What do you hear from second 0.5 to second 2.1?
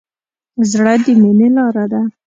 زړه د مینې لاره ده.